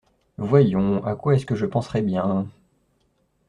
Voyons, 0.39 1.05
à 1.05 1.15
quoi 1.15 1.35
est-ce 1.35 1.45
que 1.45 1.53
je 1.53 1.67
penserais 1.67 2.01
bien?… 2.01 2.47